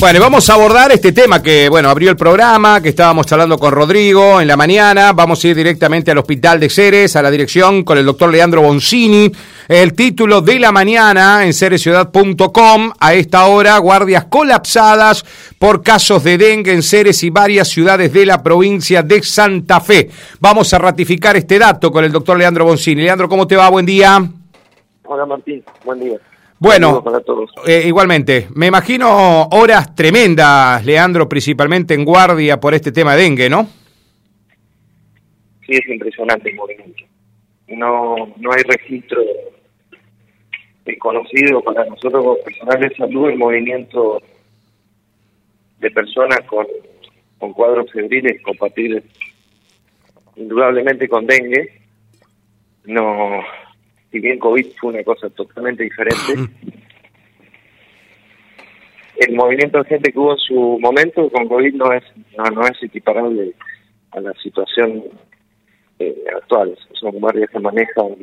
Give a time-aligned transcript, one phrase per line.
[0.00, 3.70] Bueno, vamos a abordar este tema que, bueno, abrió el programa, que estábamos charlando con
[3.70, 5.12] Rodrigo en la mañana.
[5.12, 8.62] Vamos a ir directamente al Hospital de Ceres, a la dirección con el doctor Leandro
[8.62, 9.30] Boncini.
[9.68, 12.92] El título de la mañana en ceresciudad.com.
[12.98, 15.22] A esta hora, guardias colapsadas
[15.58, 20.08] por casos de dengue en Ceres y varias ciudades de la provincia de Santa Fe.
[20.40, 23.02] Vamos a ratificar este dato con el doctor Leandro Boncini.
[23.02, 23.68] Leandro, ¿cómo te va?
[23.68, 24.18] Buen día.
[25.04, 26.16] Hola Martín, buen día.
[26.60, 27.50] Bueno, para todos.
[27.66, 33.48] eh, igualmente, me imagino horas tremendas, Leandro, principalmente en guardia por este tema de dengue,
[33.48, 33.66] ¿no?
[35.66, 37.04] Sí, es impresionante el movimiento.
[37.68, 39.20] No, no hay registro
[40.98, 44.22] conocido para nosotros como personal de salud el movimiento
[45.78, 46.66] de personas con,
[47.38, 49.04] con cuadros febriles compatibles
[50.36, 51.80] indudablemente con dengue.
[52.84, 53.40] No,
[54.10, 56.52] si bien COVID fue una cosa totalmente diferente,
[59.16, 62.04] el movimiento de gente que hubo en su momento con COVID no es
[62.36, 63.52] no, no es equiparable
[64.12, 65.04] a la situación
[65.98, 66.76] eh, actual.
[66.92, 68.16] Son guardias que manejan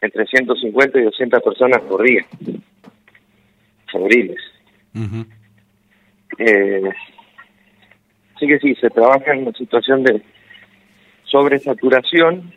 [0.00, 2.24] entre 150 y 200 personas por día,
[3.92, 4.40] febriles.
[6.38, 6.90] Eh,
[8.34, 10.22] así que sí, se trabaja en una situación de
[11.24, 12.52] sobresaturación,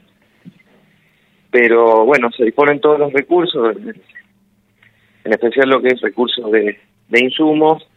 [1.52, 3.76] pero bueno, se disponen todos los recursos,
[5.24, 7.88] en especial lo que es recursos de, de insumos,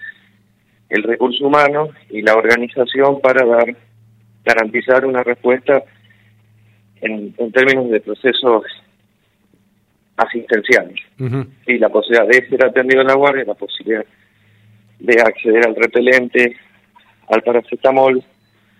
[0.88, 3.77] el recurso humano y la organización para dar
[4.44, 5.82] garantizar una respuesta
[7.00, 8.64] en, en términos de procesos
[10.16, 11.00] asistenciales.
[11.66, 14.05] Y la posibilidad de ser atendido en la guardia, la posibilidad
[14.98, 16.56] de acceder al repelente,
[17.28, 18.22] al paracetamol,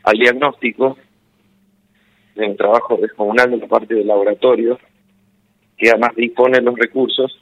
[0.05, 0.99] al diagnóstico,
[2.35, 4.79] de un trabajo descomunal de la parte del laboratorio,
[5.77, 7.41] que además dispone los recursos,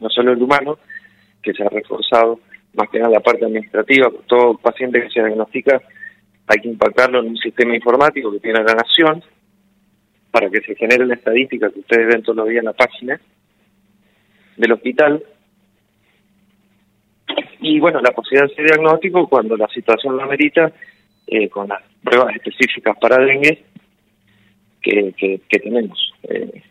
[0.00, 0.78] no solo el humano,
[1.42, 2.40] que se ha reforzado,
[2.74, 5.80] más que nada la parte administrativa, todo paciente que se diagnostica
[6.46, 9.22] hay que impactarlo en un sistema informático que tiene la nación,
[10.32, 13.20] para que se genere la estadística que ustedes ven todos los días en la página
[14.56, 15.22] del hospital.
[17.60, 20.72] Y bueno, la posibilidad de hacer diagnóstico cuando la situación lo amerita,
[21.26, 23.62] eh, con las pruebas específicas para dengue
[24.82, 26.62] que, que, que tenemos eh,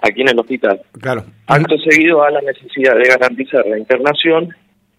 [0.00, 0.80] aquí en el hospital.
[1.00, 1.24] Claro.
[1.46, 4.54] Acto seguido a la necesidad de garantizar la internación,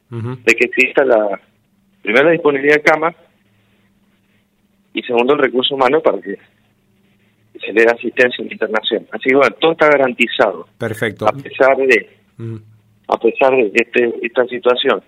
[0.09, 1.39] de que exista la
[2.01, 3.15] primera disponibilidad de camas
[4.93, 6.37] y segundo el recurso humano para que
[7.59, 9.07] se le dé asistencia en la internación.
[9.11, 11.27] Así que bueno, todo está garantizado Perfecto.
[11.27, 12.09] a pesar de
[13.07, 15.03] a pesar de este, esta situación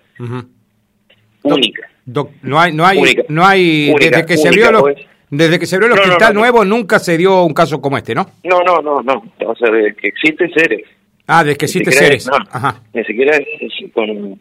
[1.42, 1.88] única.
[2.04, 3.22] Doc, no hay, no hay, Única.
[3.28, 4.96] no hay, Única, desde que se abrió, lo- pues.
[5.30, 6.40] Desde que se abrió el No, hospital no, no.
[6.40, 8.26] nuevo nunca se dio un caso como este, ¿no?
[8.44, 9.22] No, no, no, no.
[9.46, 10.84] O sea, de que existe Ceres.
[11.26, 11.90] Ah, desde que existe
[12.30, 12.80] no, Ajá.
[12.94, 14.40] Ni siquiera es- con,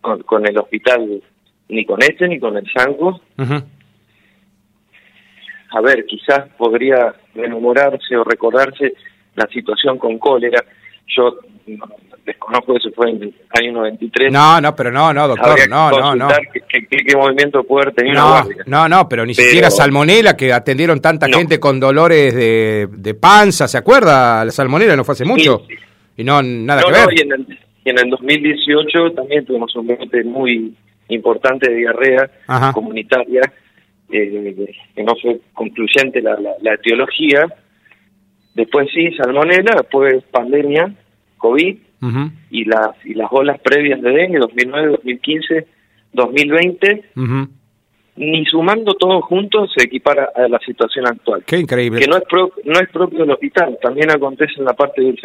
[0.00, 1.22] con, con el hospital,
[1.68, 3.20] ni con este, ni con el Sanco.
[5.72, 8.94] A ver, quizás podría rememorarse o recordarse
[9.36, 10.64] la situación con cólera.
[11.06, 11.36] Yo
[12.24, 14.32] desconozco eso fue en el año 93.
[14.32, 16.28] No, no, pero no, no, doctor, Habría no, no, no.
[16.52, 19.70] qué, qué- qué- movimiento puede haber tenido la No, no, no, pero ni Pero- siquiera
[19.70, 21.38] salmonela, que atendieron tanta No.
[21.38, 24.44] gente con dolores de, de panza, ¿se acuerda?
[24.44, 25.62] La salmonela no fue hace mucho.
[25.68, 25.74] Sí.
[26.18, 27.18] Y no, nada No, que ver.
[27.18, 30.74] y en, el, y en el 2018 también tuvimos un brote muy
[31.08, 32.72] importante de diarrea Ajá.
[32.72, 33.40] comunitaria,
[34.12, 37.46] eh, que no fue concluyente la, la, la etiología.
[38.54, 40.92] Después sí, salmonela, después pandemia,
[41.38, 41.76] COVID,
[42.50, 45.66] Y las y las olas previas de dengue 2009, 2015,
[46.12, 47.48] 2020, ujú.
[48.16, 51.42] ni sumando todo junto se equipara a la situación actual.
[51.46, 52.00] Qué increíble.
[52.00, 55.16] Que no es pro- no es propio del hospital, también acontece en la parte del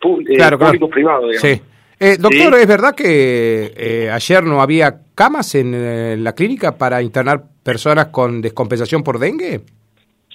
[0.00, 0.72] público Claro, claro.
[0.72, 1.40] público privado, digamos.
[1.40, 1.60] Sí.
[2.00, 2.60] Eh, doctor, Sí.
[2.60, 8.06] ¿es verdad que eh, ayer no había camas en eh, la clínica para internar personas
[8.06, 9.60] con descompensación por dengue?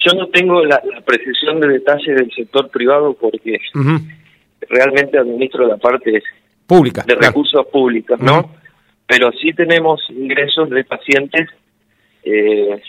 [0.02, 3.58] Yo no tengo la, la precisión de detalle del sector privado porque.
[4.68, 6.22] Realmente administro la parte
[6.66, 7.02] Pública.
[7.02, 7.28] de claro.
[7.28, 8.50] recursos públicos, ¿no?
[9.06, 11.48] Pero sí tenemos ingresos de pacientes
[12.22, 12.80] eh,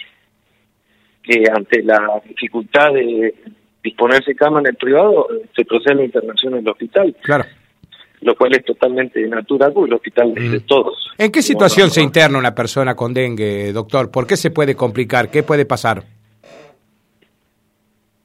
[1.23, 3.33] que ante la dificultad de
[3.83, 7.45] disponerse cama en el privado se procede a la internación en el hospital, Claro.
[8.21, 11.09] lo cual es totalmente natural porque el hospital es de todos.
[11.17, 14.11] ¿En qué situación no, se interna una persona con dengue, doctor?
[14.11, 15.31] ¿Por qué se puede complicar?
[15.31, 16.03] ¿Qué puede pasar?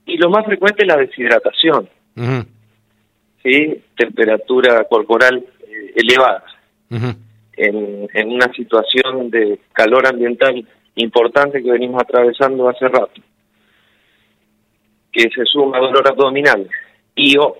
[0.05, 1.89] Y lo más frecuente es la deshidratación,
[3.47, 3.83] ¿sí?
[3.97, 6.45] Temperatura corporal eh, elevada.
[6.91, 10.67] en, en una situación de calor ambiental
[10.97, 13.21] importante que venimos atravesando hace rato,
[15.13, 16.69] que se suma dolor abdominal
[17.15, 17.57] y o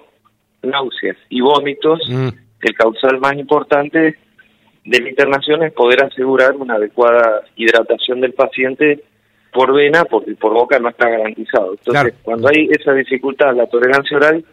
[0.63, 4.17] náuseas y vómitos, el causal más importante
[4.85, 9.03] de la internación es poder asegurar una adecuada hidratación del paciente
[9.53, 11.73] por vena, porque por boca no está garantizado.
[11.73, 14.45] Entonces, cuando hay esa dificultad, la tolerancia oral,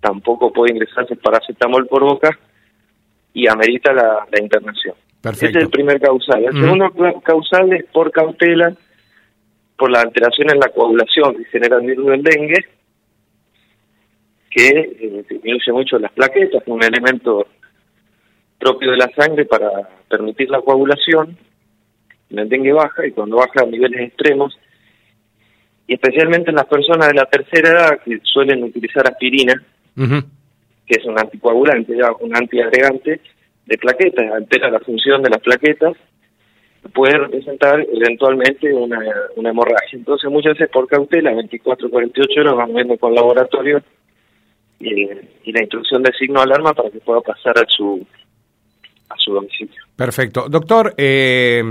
[0.00, 2.38] tampoco puede ingresarse paracetamol por boca
[3.32, 4.94] y amerita la, internación.
[5.22, 6.44] Ese es el primer causal.
[6.44, 6.90] El segundo
[7.22, 8.74] causal es por cautela,
[9.76, 12.64] por la alteración en la coagulación que genera el virus del dengue,
[14.50, 17.46] que eh, disminuye mucho las plaquetas, un elemento
[18.58, 19.70] propio de la sangre para
[20.08, 21.36] permitir la coagulación.
[22.30, 24.58] El dengue baja y cuando baja a niveles extremos,
[25.86, 29.60] y especialmente en las personas de la tercera edad que suelen utilizar aspirina,
[30.86, 33.20] que es un anticoagulante, ya un antiagregante
[33.66, 35.96] de plaquetas, altera la función de las plaquetas,
[36.92, 38.98] puede representar eventualmente una,
[39.36, 39.98] una hemorragia.
[39.98, 43.82] Entonces muchas veces por cautela, 24 48 horas, van viendo con laboratorio
[44.78, 45.02] y,
[45.44, 48.04] y la instrucción de signo alarma para que pueda pasar a su
[49.10, 49.82] a su domicilio.
[49.96, 50.48] Perfecto.
[50.48, 51.62] Doctor, eh,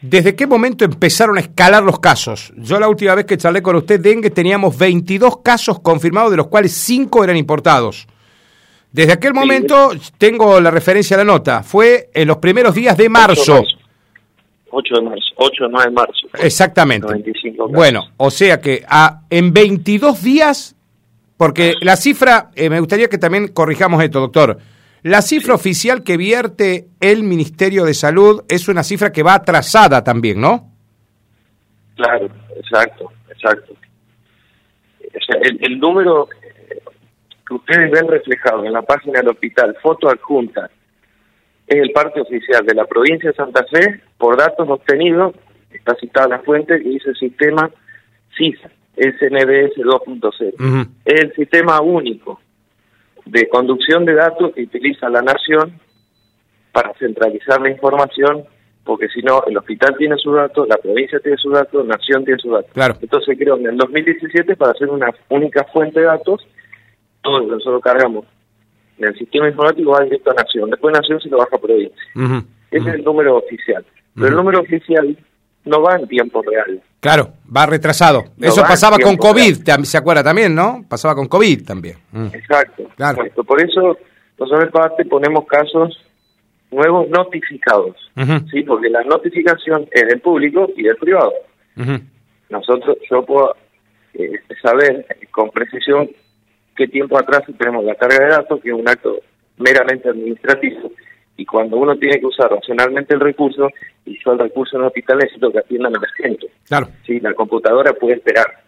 [0.00, 2.52] ¿desde qué momento empezaron a escalar los casos?
[2.56, 6.48] Yo la última vez que charlé con usted, dengue, teníamos 22 casos confirmados, de los
[6.48, 8.06] cuales 5 eran importados.
[8.90, 13.08] Desde aquel momento, tengo la referencia a la nota, fue en los primeros días de
[13.08, 13.62] marzo.
[14.70, 16.28] 8 de marzo, 8 o 9 de marzo.
[16.40, 17.06] Exactamente.
[17.70, 20.76] bueno, o sea que a, en 22 días,
[21.36, 24.58] porque la cifra, eh, me gustaría que también corrijamos esto, doctor.
[25.02, 30.02] La cifra oficial que vierte el Ministerio de Salud es una cifra que va atrasada
[30.02, 30.72] también, ¿no?
[31.94, 33.74] Claro, exacto, exacto.
[35.42, 36.28] el, número
[37.46, 40.70] que ustedes ven reflejado en la página del hospital, foto adjunta,
[41.66, 45.34] es el parte oficial de la provincia de Santa Fe por datos obtenidos,
[45.70, 47.70] está citada la fuente que dice sistema
[48.36, 50.88] CISA, SNDS 2.0.
[51.04, 52.40] Es el sistema único
[53.30, 55.78] de conducción de datos que utiliza la nación
[56.72, 58.44] para centralizar la información,
[58.84, 62.24] porque si no, el hospital tiene su dato, la provincia tiene su dato, la nación
[62.24, 62.68] tiene su dato.
[62.72, 62.96] Claro.
[63.00, 66.46] Entonces creo que en el 2017 para hacer una única fuente de datos,
[67.22, 68.24] todo lo nosotros cargamos
[68.98, 71.96] en el sistema informático va directo a Nación, después Nación se lo baja a provincia.
[72.70, 73.84] Ese es el número oficial.
[74.14, 75.16] Pero el número oficial
[75.64, 76.80] no va en tiempo real.
[77.00, 78.24] Claro, va retrasado.
[78.40, 80.84] Eso pasaba con COVID, se acuerda también, ¿no?
[80.88, 81.96] Pasaba con COVID también.
[82.12, 82.26] Mm.
[82.32, 82.84] Exacto.
[82.96, 83.24] Claro.
[83.46, 83.98] por eso
[84.38, 86.04] nosotros parte ponemos casos
[86.70, 87.96] nuevos notificados,
[88.50, 88.62] ¿sí?
[88.62, 91.32] Porque la notificación es del público y del privado.
[92.50, 93.54] Nosotros, yo puedo
[94.14, 96.10] eh, saber con precisión
[96.76, 99.20] qué tiempo atrás tenemos la carga de datos, que es un acto
[99.58, 100.90] meramente administrativo
[101.38, 103.70] y cuando uno tiene que usar racionalmente el recurso,
[104.04, 106.48] y yo el recurso en el hospital necesito que atiendan a la gente.
[106.66, 106.88] Claro.
[107.06, 108.64] Sí, la computadora puede esperar.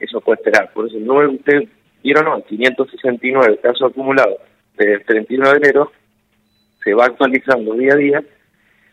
[0.00, 0.72] Eso puede esperar.
[0.72, 1.68] Por eso, no, usted
[2.02, 4.38] vieron, no, 569 casos acumulados
[4.76, 5.92] desde el 31 de enero,
[6.82, 8.24] se va actualizando día a día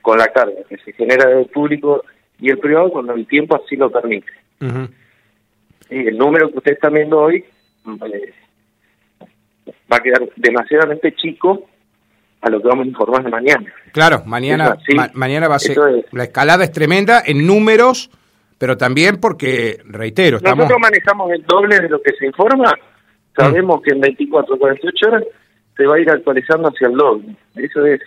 [0.04, 2.04] con la carga que se genera del público
[2.40, 4.32] y el privado cuando el tiempo así lo permite.
[5.90, 7.44] y el número que usted está viendo hoy
[8.14, 8.34] eh,
[9.92, 11.68] va a quedar demasiadamente chico
[12.42, 13.74] a lo que vamos a informar de mañana.
[13.92, 14.78] Claro, mañana,
[15.14, 15.78] mañana va a ser...
[16.12, 18.10] La escalada es tremenda en números,
[18.58, 20.58] pero también porque, reitero, estamos...
[20.58, 22.74] Nosotros manejamos el doble de lo que se informa.
[23.36, 23.84] Sabemos mm.
[23.84, 25.24] que en 24 o 48 horas
[25.78, 27.36] se va a ir actualizando hacia el doble.
[27.56, 28.02] Eso es...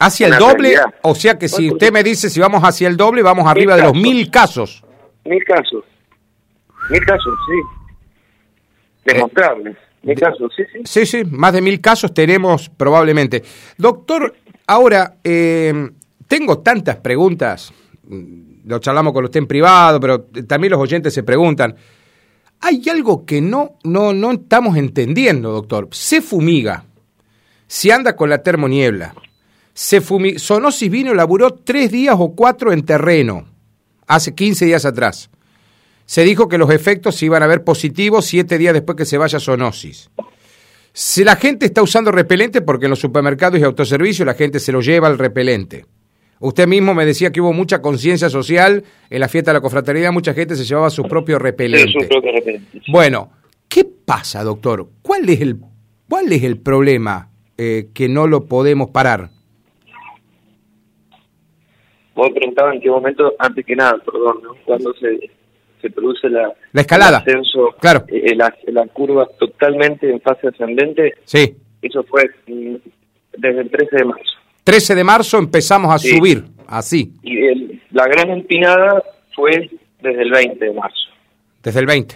[0.00, 0.76] ¿Hacia el doble?
[1.02, 3.82] O sea que si usted me dice si vamos hacia el doble, vamos arriba de
[3.82, 4.84] los mil casos.
[5.24, 5.84] Mil casos.
[6.90, 9.12] Mil casos, sí.
[9.12, 9.22] Eh,
[10.02, 10.80] Demostrables casos, sí, sí.
[10.84, 13.42] Sí, sí, más de mil casos tenemos probablemente.
[13.76, 14.34] Doctor,
[14.66, 15.90] ahora, eh,
[16.26, 17.72] tengo tantas preguntas,
[18.64, 21.74] lo charlamos con usted en privado, pero también los oyentes se preguntan.
[22.60, 25.88] Hay algo que no, no, no estamos entendiendo, doctor.
[25.92, 26.84] Se fumiga,
[27.66, 29.14] se anda con la termoniebla,
[29.74, 30.38] se fumiga.
[30.38, 33.46] Sonosis vino, laburó tres días o cuatro en terreno,
[34.06, 35.30] hace 15 días atrás
[36.08, 39.18] se dijo que los efectos se iban a ver positivos siete días después que se
[39.18, 40.10] vaya zoonosis.
[40.90, 44.72] Si la gente está usando repelente, porque en los supermercados y autoservicios la gente se
[44.72, 45.84] lo lleva al repelente.
[46.40, 50.10] Usted mismo me decía que hubo mucha conciencia social en la fiesta de la cofraternidad,
[50.10, 52.08] mucha gente se llevaba su propio repelente.
[52.90, 53.30] Bueno,
[53.68, 54.88] ¿qué pasa, doctor?
[55.02, 55.58] ¿Cuál es el,
[56.08, 59.28] cuál es el problema eh, que no lo podemos parar?
[62.14, 65.36] Vos preguntaba en qué momento, antes que nada, perdón, cuando se
[65.80, 67.22] se produce la, la escalada.
[67.26, 68.04] El ascenso, claro.
[68.08, 68.52] Eh, la,
[68.92, 71.14] curva totalmente en fase ascendente.
[71.24, 71.56] Sí.
[71.82, 72.76] Eso fue mm,
[73.36, 74.32] desde el 13 de marzo.
[74.64, 77.12] 13 de marzo empezamos a subir, así.
[77.22, 79.02] Y la gran empinada
[79.34, 79.70] fue
[80.02, 81.08] desde el 20 de marzo.
[81.62, 82.14] Desde el 20.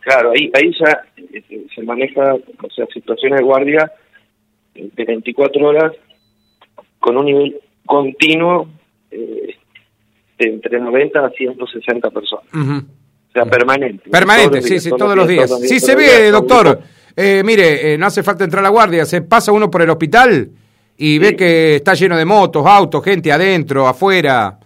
[0.00, 3.92] Claro, ahí, ahí ya eh, se maneja, o sea, situaciones de guardia
[4.74, 5.92] de 24 horas
[6.98, 8.68] con un nivel continuo
[9.10, 9.56] eh,
[10.48, 12.44] entre 90 a 160 personas.
[12.54, 14.10] O sea, permanente.
[14.10, 15.50] Permanente, sí, sí, todos, los días.
[15.60, 16.80] sí, se ve, doctor.
[17.16, 19.90] Eh, mire, eh, no hace falta entrar a la guardia, se pasa uno por el
[19.90, 20.48] hospital
[20.96, 24.58] y ve que está lleno de motos, autos, gente adentro, afuera,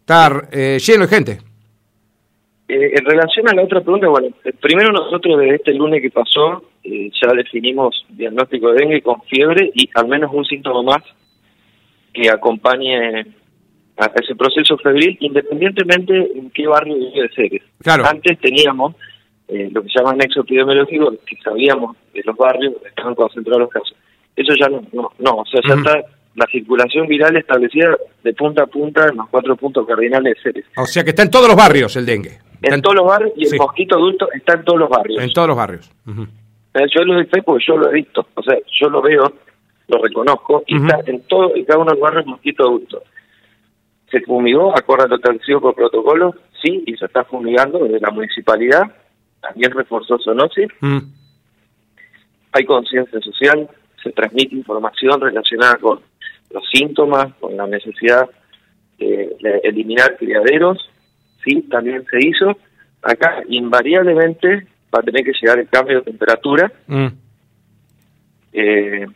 [0.00, 1.38] está lleno de gente.
[2.68, 4.28] en relación a la otra pregunta, bueno,
[4.60, 9.88] primero nosotros desde este lunes que pasó ya definimos diagnóstico de dengue con fiebre y
[9.94, 11.02] al menos un síntoma más
[12.12, 13.26] que acompañe
[13.96, 17.62] a ese proceso febril, independientemente en qué barrio vive de Ceres.
[17.84, 18.94] Antes teníamos
[19.48, 23.60] eh, lo que se llama nexo epidemiológico, que sabíamos de los barrios donde estaban concentrados
[23.60, 23.94] los casos.
[24.34, 24.82] Eso ya no,
[25.18, 26.02] no, o sea, ya está
[26.34, 30.64] la circulación viral establecida de punta a punta en los cuatro puntos cardinales de Ceres.
[30.76, 32.38] O sea que está en todos los barrios el dengue.
[32.62, 35.22] En, todos los barrios y el mosquito adulto está en todos los barrios.
[35.22, 35.90] En todos los barrios.
[36.06, 39.30] Yo lo porque yo lo he visto, o sea, yo lo veo,
[39.88, 43.02] lo reconozco, y está en todo y cada uno de los barrios mosquito adulto.
[44.12, 46.34] ¿Se fumigó acorde a lo establecido por protocolo?
[46.62, 48.82] Sí, y se está fumigando desde la municipalidad,
[49.40, 50.68] también reforzó Sonosis.
[50.80, 50.98] Mm.
[52.52, 53.68] Hay conciencia social,
[54.02, 56.00] se transmite información relacionada con
[56.50, 58.28] los síntomas, con la necesidad
[58.98, 60.90] de, eliminar criaderos,
[61.42, 62.58] sí, también se hizo.
[63.00, 67.06] Acá invariablemente va a tener que llegar el cambio de temperatura, mm.
[68.52, 69.06] eh,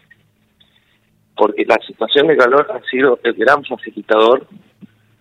[1.37, 4.47] porque la situación de calor ha sido el gran facilitador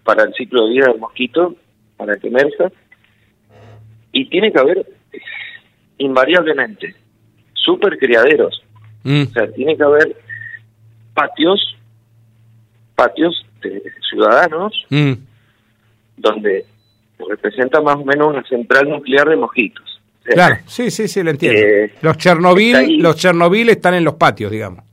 [0.05, 1.55] para el ciclo de vida del mosquito,
[1.97, 2.71] para que emerja,
[4.13, 4.85] y tiene que haber
[5.97, 6.95] invariablemente
[7.53, 8.63] super criaderos,
[9.03, 9.23] mm.
[9.23, 10.15] o sea, tiene que haber
[11.13, 11.75] patios,
[12.95, 15.13] patios de ciudadanos, mm.
[16.17, 16.65] donde
[17.27, 19.83] representa más o menos una central nuclear de mosquitos.
[20.23, 21.59] Claro, sí, sí, sí, lo entiendo.
[21.59, 24.83] Eh, los Chernobyl, los Chernobyl están en los patios, digamos.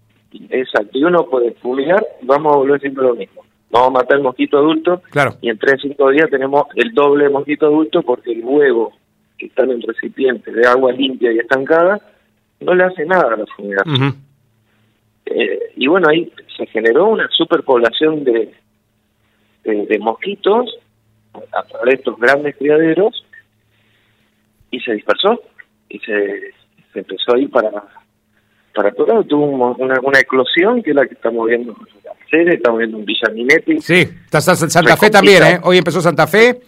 [0.48, 3.41] Exacto, y uno puede fumigar, vamos a volver siempre lo mismo
[3.72, 5.34] vamos a matar el mosquito adulto claro.
[5.40, 8.92] y en 3 o 5 días tenemos el doble de mosquito adulto porque el huevo
[9.38, 11.98] que está en el recipiente de agua limpia y estancada
[12.60, 14.16] no le hace nada a la fumigación.
[15.24, 18.54] Eh, y bueno, ahí se generó una superpoblación de,
[19.64, 20.78] de, mosquitos
[21.32, 23.24] a través de estos grandes criaderos
[24.70, 25.40] y se dispersó
[25.88, 26.52] y se,
[26.92, 27.70] se empezó a ir para
[28.74, 31.76] para todo tuvo una, una eclosión que es la que estamos viendo
[32.32, 33.80] estamos viendo un Villa Minetti.
[33.80, 35.60] Sí, está Santa Fe también, ¿eh?
[35.62, 36.60] Hoy empezó Santa Fe.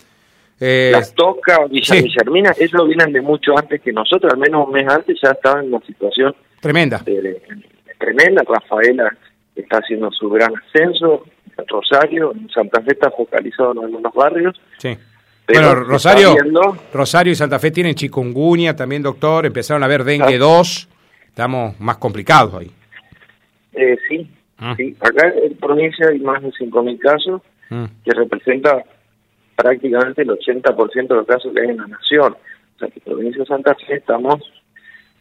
[0.60, 2.02] Eh, Las Toca, Villa sí.
[2.02, 5.64] Guillermina, eso vienen de mucho antes que nosotros, al menos un mes antes ya estaban
[5.64, 7.02] en una situación tremenda.
[7.98, 8.42] tremenda.
[8.46, 9.16] Rafaela
[9.56, 11.24] está haciendo su gran ascenso,
[11.66, 14.60] Rosario, Santa Fe está focalizado en algunos barrios.
[14.78, 14.96] Sí.
[15.48, 16.36] bueno, Rosario,
[16.92, 19.46] Rosario y Santa Fe tienen chikungunya también, doctor.
[19.46, 20.88] Empezaron a ver dengue 2.
[21.34, 22.70] Estamos más complicados ahí.
[23.72, 24.74] Eh, sí, Ah.
[24.76, 27.88] Sí, acá en provincia hay más de 5.000 casos, ah.
[28.04, 28.84] que representa
[29.56, 32.34] prácticamente el 80% de los casos que hay en la nación.
[32.34, 34.40] O sea que en provincia de Santa Fe estamos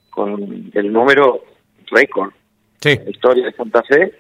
[0.10, 1.44] con el número
[1.88, 2.32] récord
[2.80, 2.98] sí.
[3.04, 4.14] la historia de Santa Fe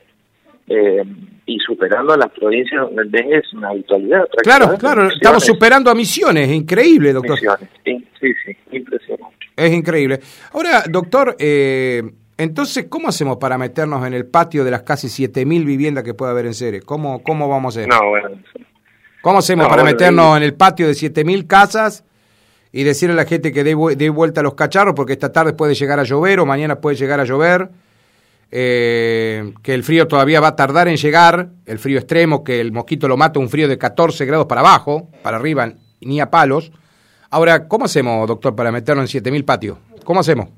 [0.67, 1.03] eh,
[1.45, 4.23] y superando a las provincias donde es una habitualidad.
[4.43, 7.35] Claro, claro, estamos superando a Misiones, increíble, doctor.
[7.35, 9.37] Misiones, sí, sí, sí, impresionante.
[9.55, 10.19] Es increíble.
[10.53, 12.01] Ahora, doctor, eh,
[12.37, 16.31] entonces, ¿cómo hacemos para meternos en el patio de las casi 7.000 viviendas que puede
[16.31, 16.83] haber en Ceres?
[16.83, 17.89] ¿Cómo, ¿Cómo vamos a hacer?
[17.89, 18.29] No, bueno.
[19.21, 22.03] ¿Cómo hacemos para meternos en el patio de 7.000 casas
[22.73, 23.73] y decirle a la gente que dé,
[24.09, 27.21] vuelta a los cacharros porque esta tarde puede llegar a llover o mañana puede llegar
[27.21, 27.69] a llover?
[28.55, 32.71] Eh, que el frío todavía va a tardar en llegar, el frío extremo, que el
[32.71, 36.71] mosquito lo mata un frío de 14 grados para abajo, para arriba, ni a palos.
[37.31, 39.79] Ahora, ¿cómo hacemos, doctor, para meternos en 7.000 patios?
[40.05, 40.49] ¿Cómo hacemos?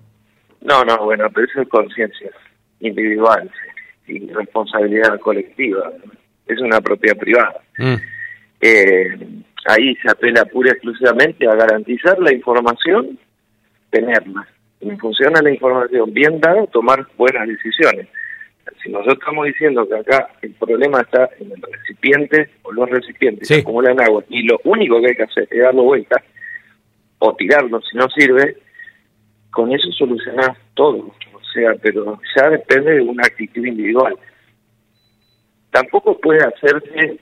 [0.59, 2.31] No, no, bueno, pero eso es conciencia
[2.81, 3.49] individual
[4.07, 5.89] y responsabilidad colectiva.
[6.45, 7.61] Es una propiedad privada.
[7.77, 7.95] Mm.
[8.59, 9.19] Eh,
[9.67, 13.17] ahí se apela pura y exclusivamente a garantizar la información,
[13.89, 14.45] tenerla.
[14.85, 18.07] En función a la información bien dada, tomar buenas decisiones.
[18.83, 23.47] Si nosotros estamos diciendo que acá el problema está en el recipiente o los recipientes
[23.47, 26.21] que acumulan agua y lo único que hay que hacer es darlo vuelta
[27.17, 28.57] o tirarlo si no sirve,
[29.49, 30.97] con eso solucionás todo,
[31.33, 34.15] o sea, pero ya depende de una actitud individual.
[35.71, 37.19] Tampoco puede hacerse,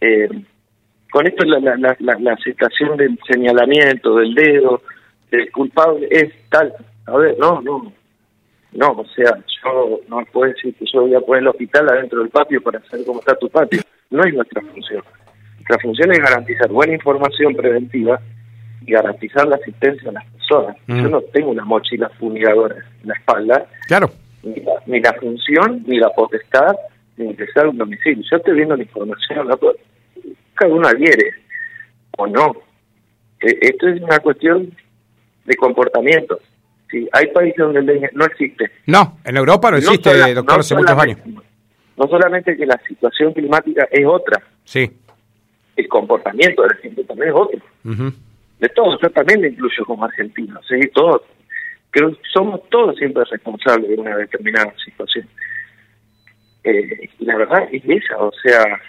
[0.00, 0.28] eh,
[1.12, 4.82] con esto la, la, la, la, aceptación del señalamiento, del dedo,
[5.32, 6.72] del culpable es tal,
[7.06, 7.92] a ver, no, no,
[8.72, 12.20] no, o sea, yo no puedo decir que yo voy a poner el hospital adentro
[12.20, 15.02] del patio para saber cómo está tu patio, no es nuestra función.
[15.56, 18.20] Nuestra función es garantizar buena información preventiva
[18.84, 20.76] y garantizar la asistencia a las personas.
[20.86, 21.10] Yo mm.
[21.10, 23.66] no tengo una mochila fumigadora en la espalda.
[23.86, 24.10] Claro.
[24.86, 26.74] Ni la, función, ni la potestad
[27.16, 28.24] de ingresar a un domicilio.
[28.28, 29.48] Yo estoy viendo la información,
[30.54, 31.32] cada uno adhiere
[32.18, 32.56] o no.
[33.40, 34.72] E, esto es una cuestión
[35.44, 36.38] de comportamiento.
[36.90, 38.70] Sí, hay países donde el dengue no existe.
[38.86, 41.18] No, en Europa no existe, doctor, hace muchos años.
[41.96, 44.42] No solamente que la situación climática es otra.
[44.64, 44.90] Sí.
[45.76, 47.60] El comportamiento de la gente también es otro.
[48.58, 50.60] De todos, yo también incluyo como argentino.
[50.68, 50.78] ¿sí?
[50.94, 51.22] Todos,
[51.90, 55.26] creo que somos todos siempre responsables de una determinada situación.
[56.64, 58.80] Eh, la verdad es esa, o sea,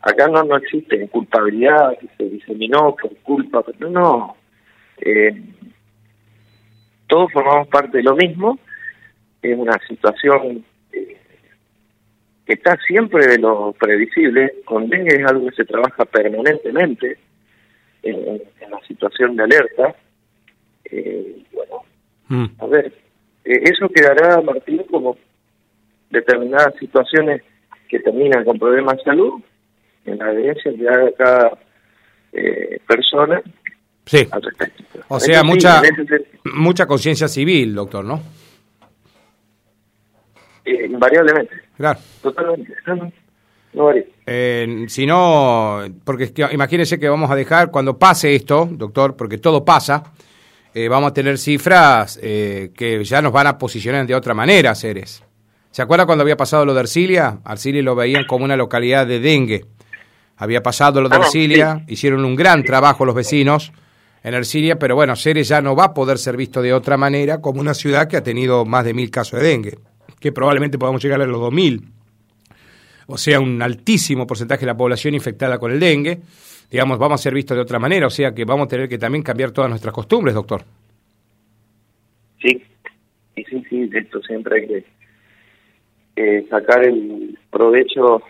[0.00, 4.36] acá no, no existe culpabilidad que se diseminó por culpa, pero no.
[4.98, 5.42] Eh,
[7.06, 8.58] todos formamos parte de lo mismo,
[9.42, 11.16] es una situación eh,
[12.46, 17.18] que está siempre de lo previsible, con dengue es algo que se trabaja permanentemente
[18.02, 19.94] en, la situación de alerta.
[20.86, 21.82] Eh, bueno,
[22.28, 22.44] mm.
[22.58, 22.86] a ver,
[23.44, 25.16] eh, eso quedará, Martín, como
[26.10, 27.42] determinadas situaciones
[27.88, 29.40] que terminan con problemas de salud,
[30.06, 31.58] en la evidencia que haga cada
[32.88, 33.40] persona
[34.14, 34.28] Sí.
[35.08, 35.82] O sea, mucha,
[36.54, 38.22] mucha conciencia civil, doctor, ¿no?
[40.64, 41.54] Eh, invariablemente.
[41.76, 41.98] Claro.
[42.22, 42.74] Totalmente.
[43.76, 43.90] No,
[44.24, 49.64] eh, si no, porque imagínese que vamos a dejar, cuando pase esto, doctor, porque todo
[49.64, 50.12] pasa,
[50.72, 55.24] eh, vamos a tener cifras que ya nos van a posicionar de otra manera, seres.
[55.72, 57.40] ¿Se acuerda cuando había pasado lo de Arcilia?
[57.42, 59.64] Arcilia lo veían como una localidad de dengue.
[60.36, 63.72] Había pasado lo de ah, Arcilia, hicieron un gran trabajo los vecinos
[64.24, 67.42] en Ercilia, pero bueno, Ceres ya no va a poder ser visto de otra manera
[67.42, 69.78] como una ciudad que ha tenido más de mil casos de dengue,
[70.18, 71.82] que probablemente podamos llegar a los dos mil.
[73.06, 76.20] O sea, un altísimo porcentaje de la población infectada con el dengue.
[76.70, 78.96] Digamos, vamos a ser vistos de otra manera, o sea que vamos a tener que
[78.96, 80.62] también cambiar todas nuestras costumbres, doctor.
[82.40, 82.62] Sí,
[83.36, 84.66] sí, sí, sí, esto siempre hay
[86.16, 88.22] que sacar el provecho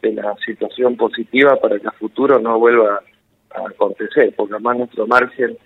[0.00, 3.02] de la situación positiva para que a futuro no vuelva a
[3.50, 5.56] acontecer, porque además nuestro margen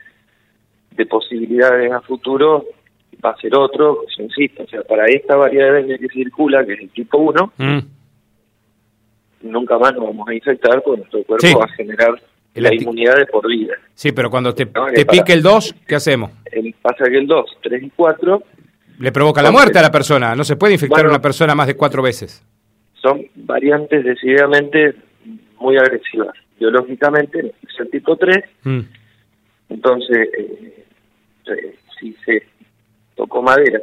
[0.97, 2.67] de posibilidades a futuro
[3.25, 6.75] va a ser otro, yo insisto, o sea, para esta variedad de que circula, que
[6.75, 7.79] es el tipo 1, mm.
[9.43, 12.21] nunca más nos vamos a infectar, porque nuestro cuerpo va a generar
[12.55, 13.75] la inmunidad de por vida.
[13.95, 16.33] Sí, pero cuando te, te pique el 2, ¿qué hacemos?
[16.51, 18.43] El, pasa que el 2, 3 y 4...
[18.99, 21.67] Le provoca la muerte a la persona, no se puede infectar a una persona más
[21.67, 22.45] de cuatro veces.
[23.01, 24.95] Son variantes decididamente
[25.59, 28.45] muy agresivas biológicamente, es el tipo 3.
[28.63, 28.81] Mm.
[29.71, 30.85] Entonces, eh,
[31.47, 32.43] eh, si se
[33.17, 33.81] tocó madera,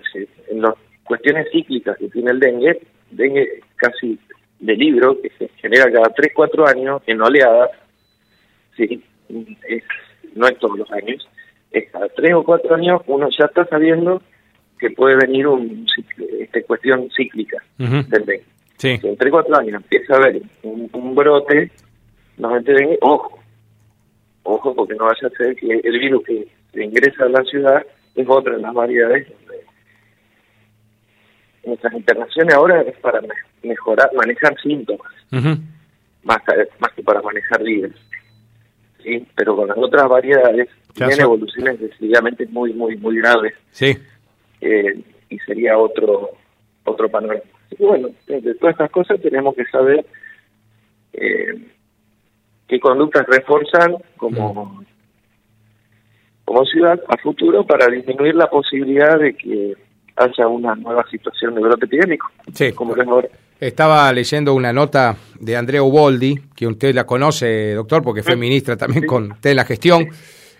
[0.49, 2.79] en las cuestiones cíclicas que tiene el dengue,
[3.11, 4.17] dengue casi
[4.59, 7.71] de libro, que se genera cada 3, 4 años en oleadas,
[8.77, 9.03] sí,
[9.67, 9.83] es,
[10.35, 11.27] no es todos los años,
[11.71, 14.21] es cada 3 o 4 años uno ya está sabiendo
[14.79, 15.85] que puede venir un
[16.39, 18.45] esta cuestión cíclica del dengue.
[18.77, 18.97] Sí.
[19.03, 21.69] en 3 o 4 años empieza a haber un brote
[22.39, 23.39] no dengue, ojo,
[24.43, 26.47] ojo porque no vaya a ser que el virus que
[26.83, 29.27] ingresa a la ciudad es otra de las variedades
[31.65, 33.21] nuestras internaciones ahora es para
[33.63, 36.41] mejorar, manejar síntomas, más,
[36.79, 37.95] más que para manejar virus.
[39.03, 43.53] Sí, pero con las otras variedades tienen evoluciones decididamente muy, muy, muy graves.
[43.71, 43.97] Sí.
[44.61, 46.31] Eh, y sería otro
[46.83, 47.41] otro panorama.
[47.71, 50.05] Y bueno, de todas estas cosas tenemos que saber
[51.13, 51.53] eh,
[52.69, 54.83] qué conductas reforzar como,
[56.45, 59.75] como ciudad a futuro para disminuir la posibilidad de que
[60.15, 62.27] haya una nueva situación de brote epidémico.
[62.53, 62.71] Sí.
[62.73, 62.93] Como
[63.59, 68.77] Estaba leyendo una nota de Andrea Uboldi, que usted la conoce, doctor, porque fue ministra
[68.77, 70.09] también con usted en la gestión.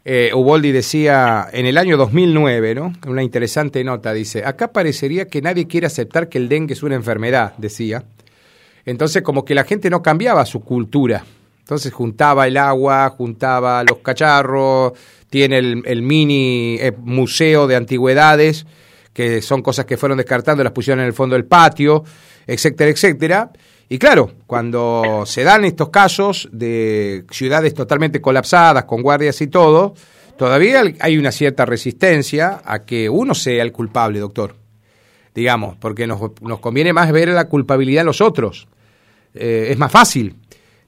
[0.06, 2.94] Eh, Uboldi decía en el año 2009, ¿no?
[3.06, 6.96] Una interesante nota, dice, acá parecería que nadie quiere aceptar que el dengue es una
[6.96, 8.04] enfermedad, decía.
[8.86, 11.24] Entonces como que la gente no cambiaba su cultura
[11.70, 14.94] entonces juntaba el agua, juntaba los cacharros,
[15.30, 18.66] tiene el, mini eh, museo de antigüedades,
[19.14, 22.04] que son cosas que fueron descartando, las pusieron en el fondo del patio,
[22.48, 23.52] etcétera, etcétera.
[23.88, 29.94] Y claro, cuando se dan estos casos de ciudades totalmente colapsadas, con guardias y todo,
[30.40, 34.56] todavía hay una cierta resistencia a que uno sea el culpable, doctor.
[35.36, 38.68] Digamos, porque nos, nos conviene más ver la culpabilidad en los otros.
[39.36, 40.36] Eh, es más fácil.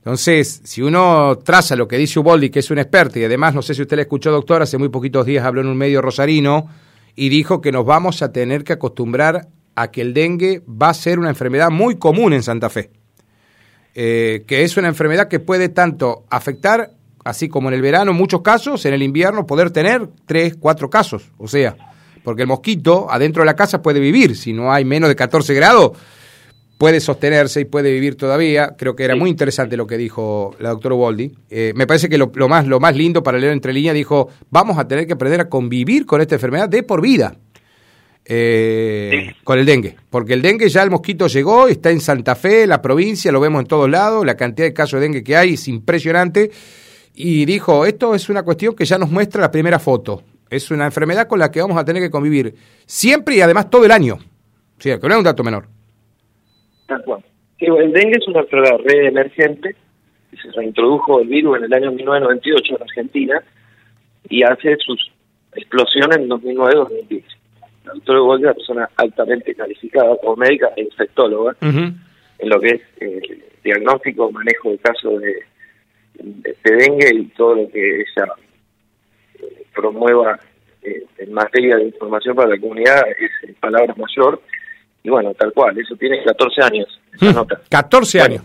[0.02, 3.62] Entonces, si uno traza lo que dice Uboldi, que es un experto, y además, no
[3.62, 6.68] sé si usted le escuchó, doctor, hace muy poquitos días habló en un medio rosarino
[7.16, 10.94] y dijo que nos vamos a tener que acostumbrar a que el dengue va a
[10.96, 12.90] ser una enfermedad muy común en Santa Fe.
[13.94, 16.92] Eh, que es una enfermedad que puede tanto afectar,
[17.24, 20.90] así como en el verano, en muchos casos, en el invierno poder tener tres, cuatro
[20.90, 21.30] casos.
[21.38, 21.76] O sea,
[22.24, 25.54] porque el mosquito adentro de la casa puede vivir, si no hay menos de 14
[25.54, 25.92] grados,
[26.82, 28.74] puede sostenerse y puede vivir todavía.
[28.76, 31.32] Creo que era muy interesante lo que dijo la doctora Waldi.
[31.48, 34.80] Eh, me parece que lo, más, lo más lindo para leer entre líneas dijo, vamos
[34.80, 37.36] a tener que aprender a convivir con esta enfermedad de por vida.
[38.26, 42.66] Eh, con el dengue, porque el dengue ya el mosquito llegó, está en Santa Fe,
[42.66, 45.54] la provincia, lo vemos en todos lados, la cantidad de casos de dengue que hay
[45.54, 46.50] es impresionante,
[47.14, 50.86] y dijo, esto es una cuestión que ya nos muestra la primera foto, es una
[50.86, 52.56] enfermedad con la que vamos a tener que convivir
[52.88, 55.81] siempre y además todo el año, o sea, que no es un dato menor.
[56.92, 57.24] Tal cual.
[57.60, 59.76] el dengue es una enfermedad reemergente,
[60.42, 63.44] se reintrodujo el virus en el año 1998 en Argentina,
[64.30, 65.10] y hace sus
[65.56, 67.24] explosiones en 2009-2010
[67.86, 72.68] la doctora Gold es una persona altamente calificada como médica e infectóloga en lo que
[72.68, 75.46] es eh, diagnóstico, manejo de casos de,
[76.64, 78.28] dengue y todo lo que ella
[79.40, 80.40] eh, promueva
[80.84, 84.42] eh, en materia de información para la comunidad es palabra mayor.
[85.04, 87.60] Y bueno, tal cual, eso tiene 14 años, esa nota.
[87.70, 88.44] 14 años.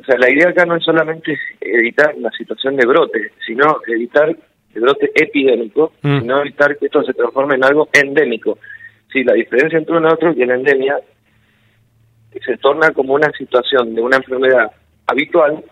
[0.00, 4.34] O sea, la idea acá no es solamente evitar la situación de brote, sino evitar
[4.74, 6.20] de brote epidémico, mm.
[6.20, 8.58] sino evitar que esto se transforme en algo endémico.
[9.12, 10.96] Sí, la diferencia entre uno y otro es que la endemia
[12.44, 14.72] se torna como una situación de una enfermedad
[15.06, 15.62] habitual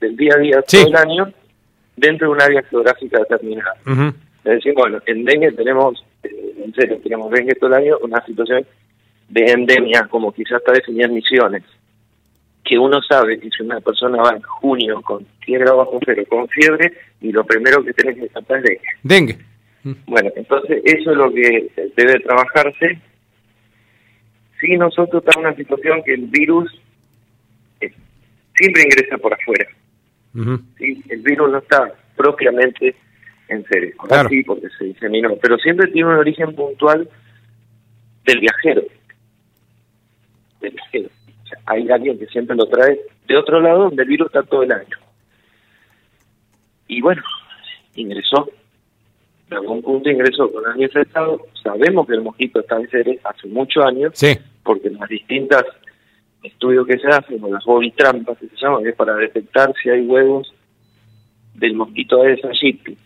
[0.00, 1.32] del día a día todo el año
[1.96, 3.74] dentro de un área geográfica determinada.
[4.44, 8.24] Es decir, bueno, en dengue tenemos, eh, en serio, tenemos dengue todo el año, una
[8.24, 8.64] situación
[9.30, 11.62] de endemia, como quizás está definida en misiones
[12.70, 16.22] que uno sabe que si una persona va en junio con 100 grados bajo cero,
[16.28, 18.80] con fiebre, y lo primero que tiene que tratar es dengue.
[19.02, 19.38] Dengue.
[19.82, 19.92] Mm.
[20.06, 23.00] Bueno, entonces eso es lo que debe trabajarse.
[24.60, 26.70] Si nosotros estamos en una situación que el virus
[27.80, 27.92] eh,
[28.54, 29.66] siempre ingresa por afuera.
[30.78, 32.94] El virus no está propiamente
[33.48, 33.96] en serio.
[34.06, 34.28] Claro.
[34.28, 37.08] Sí, porque se diseminó, pero siempre tiene un origen puntual
[38.26, 38.82] del viajero.
[40.60, 40.76] Del
[41.66, 44.72] hay alguien que siempre lo trae de otro lado donde el virus está todo el
[44.72, 44.96] año.
[46.88, 47.22] Y bueno,
[47.94, 48.48] ingresó.
[49.50, 51.46] En algún punto ingresó con alguien infectado.
[51.62, 54.38] Sabemos que el mosquito está en seres hace muchos años, sí.
[54.62, 55.64] porque las distintas
[56.42, 59.90] estudios que se hacen, con las bovitrampas que se llaman, que es para detectar si
[59.90, 60.52] hay huevos
[61.54, 62.96] del mosquito Aedes aegypti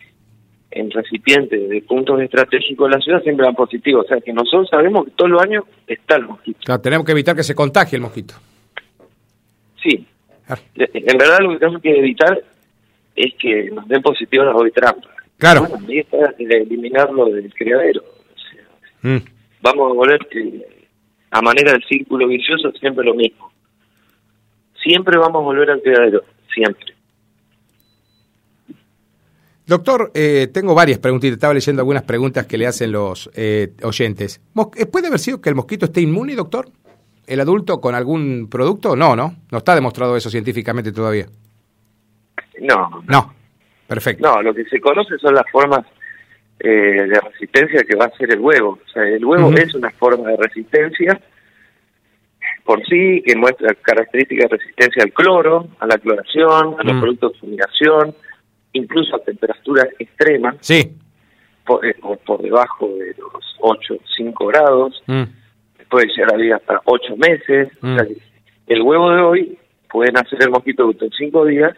[0.75, 4.01] en recipientes de puntos estratégicos de la ciudad siempre dan positivo.
[4.01, 6.59] O sea que nosotros sabemos que todos los años está el mosquito.
[6.65, 8.35] Claro, tenemos que evitar que se contagie el mosquito.
[9.81, 10.05] Sí.
[10.49, 10.57] Ah.
[10.75, 12.43] En verdad lo que tenemos que evitar
[13.15, 15.11] es que nos den positivo las trampas.
[15.37, 15.61] Claro.
[15.61, 18.03] Bueno, ahí está eliminarlo del criadero.
[19.01, 19.17] Mm.
[19.61, 20.19] Vamos a volver
[21.31, 23.49] a manera del círculo vicioso siempre lo mismo.
[24.83, 26.21] Siempre vamos a volver al criadero,
[26.53, 26.94] siempre.
[29.67, 31.35] Doctor, eh, tengo varias preguntitas.
[31.35, 34.39] Estaba leyendo algunas preguntas que le hacen los eh, oyentes.
[34.77, 36.67] Eh, ¿Puede haber sido que el mosquito esté inmune, doctor?
[37.25, 38.95] ¿El adulto con algún producto?
[38.95, 39.35] No, ¿no?
[39.51, 41.25] No está demostrado eso científicamente todavía.
[42.61, 43.03] No.
[43.07, 43.33] No.
[43.87, 44.27] Perfecto.
[44.27, 45.85] No, lo que se conoce son las formas
[46.59, 48.79] de resistencia que va a ser el huevo.
[48.83, 51.19] O sea, el huevo es una forma de resistencia
[52.65, 57.33] por sí, que muestra características de resistencia al cloro, a la cloración, a los productos
[57.33, 58.15] de fumigación,
[58.75, 60.91] incluso a temperaturas extremas, sí.
[61.65, 65.23] por, eh, por, debajo de los 8, 5 grados, mm.
[65.89, 67.69] puede llegar a vivir hasta 8 meses.
[67.81, 67.97] Mm.
[68.67, 69.57] el huevo de hoy
[69.89, 71.77] puede nacer el mosquito en 5 días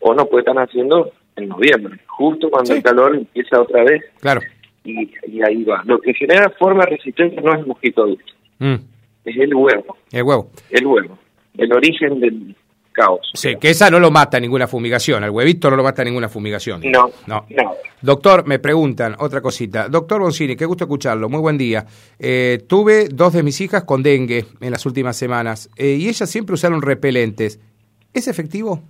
[0.00, 4.02] o no puede estar naciendo en noviembre, justo cuando el calor empieza otra vez.
[4.20, 4.40] Claro.
[4.82, 5.82] Y, y, ahí va.
[5.84, 8.74] Lo que genera forma de resistencia no es el mosquito adulto, mm.
[9.26, 9.96] es el huevo.
[10.10, 10.50] El huevo.
[10.70, 11.18] El huevo.
[11.58, 12.56] El origen del,
[12.92, 13.30] caos.
[13.34, 16.82] Sí, que esa no lo mata ninguna fumigación, al huevito no lo mata ninguna fumigación.
[16.84, 17.46] No, no.
[18.02, 19.88] Doctor, me preguntan otra cosita.
[19.88, 21.84] Doctor Boncini, qué gusto escucharlo, muy buen día.
[22.18, 26.28] Eh, tuve dos de mis hijas con dengue en las últimas semanas eh, y ellas
[26.30, 27.60] siempre usaron repelentes.
[28.12, 28.82] ¿Es efectivo?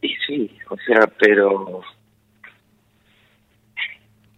[0.00, 1.80] Y sí, o sea, pero...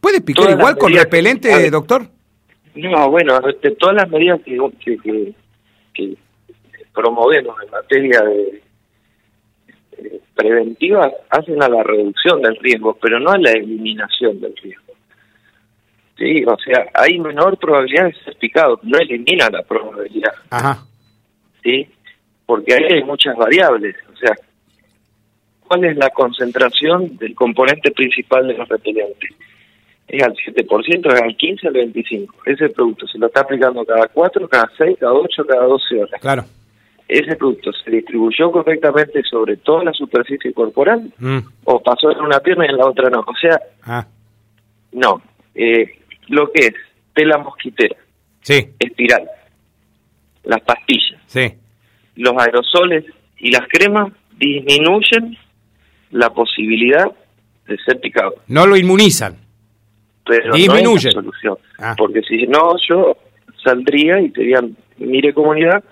[0.01, 2.07] ¿Puede picar igual con repelente, doctor?
[2.75, 5.35] No, bueno, de todas las medidas que,
[5.95, 6.17] que
[6.95, 8.63] promovemos en materia de
[10.35, 14.93] preventiva hacen a la reducción del riesgo, pero no a la eliminación del riesgo.
[16.17, 20.33] Sí, o sea, hay menor probabilidad de ser picado, no elimina la probabilidad.
[20.51, 20.85] Ajá.
[21.63, 21.89] Sí,
[22.47, 24.35] porque ahí hay muchas variables, o sea,
[25.67, 29.31] ¿cuál es la concentración del componente principal de los repelentes?
[30.07, 32.35] Es al 7%, es al 15, al 25.
[32.45, 36.21] Ese producto se lo está aplicando cada 4, cada 6, cada 8, cada 12 horas.
[36.21, 36.45] Claro
[37.09, 41.39] ese producto se distribuyó correctamente sobre toda la superficie corporal mm.
[41.65, 43.21] o pasó en una pierna y en la otra no.
[43.21, 44.07] O sea, ah.
[44.93, 45.23] no.
[45.55, 46.75] Eh, lo que es
[47.13, 47.97] tela mosquitera,
[48.41, 48.71] sí.
[48.79, 49.29] espiral,
[50.45, 51.21] las pastillas.
[51.27, 51.53] Sí.
[52.17, 53.05] Los aerosoles
[53.39, 55.37] y las cremas disminuyen
[56.11, 57.07] la posibilidad
[57.67, 58.35] de ser picado.
[58.49, 59.37] No lo inmunizan.
[60.27, 61.13] Pero no Disminuyen.
[61.15, 61.59] la solución.
[61.79, 61.95] Ah.
[61.97, 63.17] Porque si no, yo
[63.63, 65.85] saldría y te dirían, mire comunidad,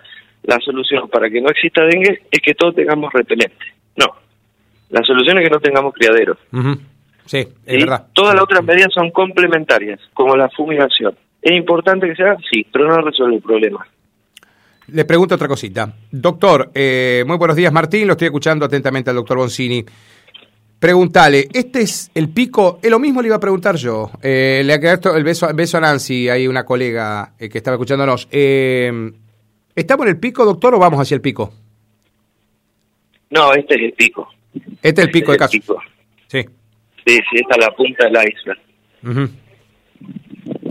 [0.44, 3.64] la solución para que no exista dengue es que todos tengamos repelente.
[3.96, 4.06] No.
[4.90, 6.38] La solución es que no tengamos criaderos.
[7.26, 7.78] Sí, es ¿sí?
[7.78, 8.06] verdad.
[8.12, 11.16] Todas las otras medidas son complementarias, como la fumigación.
[11.40, 12.36] ¿Es importante que se haga?
[12.50, 13.86] Sí, pero no resuelve el problema.
[14.88, 15.92] Le pregunto otra cosita.
[16.10, 18.06] Doctor, eh, muy buenos días, Martín.
[18.06, 19.84] Lo estoy escuchando atentamente al doctor Boncini.
[20.78, 22.80] Preguntale, ¿este es el pico?
[22.82, 24.10] Es lo mismo le iba a preguntar yo.
[24.20, 27.76] Eh, le agradezco el beso, el beso a Nancy, hay una colega eh, que estaba
[27.76, 28.28] escuchándonos.
[29.74, 31.52] ¿Estamos en el pico, doctor, o vamos hacia el pico?
[33.30, 34.28] No, este es el pico.
[34.82, 35.52] Este es el pico de Este casos.
[35.60, 35.76] pico.
[36.28, 36.42] Sí.
[37.06, 38.56] Sí, sí, esta es la punta de la isla.
[39.04, 39.30] Ujú.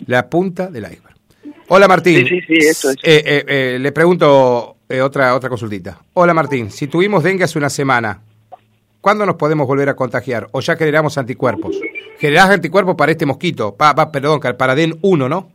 [0.08, 1.16] La punta del iceberg.
[1.70, 2.28] Hola Martín.
[2.28, 2.96] Sí, sí, sí, eso es.
[3.04, 6.00] Eh, eh, eh, le pregunto otra otra consultita.
[6.14, 8.22] Hola Martín, si tuvimos dengue hace una semana,
[9.00, 10.48] ¿cuándo nos podemos volver a contagiar?
[10.52, 11.78] ¿O ya generamos anticuerpos?
[12.20, 13.74] ¿Generás anticuerpos para este mosquito?
[13.76, 15.50] Pa, pa- perdón, para DEN 1, ¿no?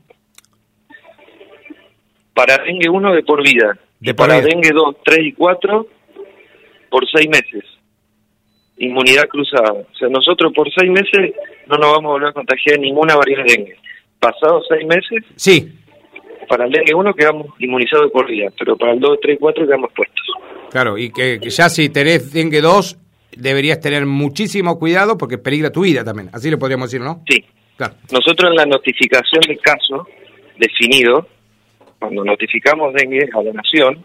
[2.37, 3.79] Para dengue 1 de por vida.
[3.99, 4.49] De y por para vida.
[4.51, 5.87] dengue 2, 3 y 4
[6.91, 7.65] por 6 meses.
[8.79, 9.73] Inmunidad cruzada.
[9.73, 11.35] O sea, nosotros por 6 meses
[11.67, 13.77] no nos vamos a volver a contagiar ninguna variedad de dengue.
[14.21, 15.73] Pasados 6 meses, Sí,
[16.47, 19.39] para el dengue 1 quedamos inmunizados de por vida, pero para el 2, 3 y
[19.39, 20.27] 4 quedamos puestos.
[20.71, 22.99] claro, y que, que ya si tenés dengue 2,
[23.37, 26.29] deberías tener muchísimo cuidado porque peligra tu vida también.
[26.35, 27.23] Así le podríamos decir, ¿no?
[27.29, 27.43] Sí.
[27.77, 27.95] Claro.
[28.13, 30.07] Nosotros en la notificación de caso
[30.59, 31.27] definido,
[31.99, 34.05] cuando notificamos dengue a la nación,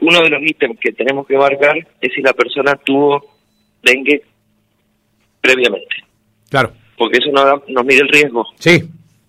[0.00, 3.24] uno de los ítems que tenemos que marcar es si la persona tuvo
[3.82, 4.22] dengue
[5.40, 5.96] previamente,
[6.50, 6.72] Claro.
[6.96, 8.82] porque eso nos, mide el riesgo, Sí,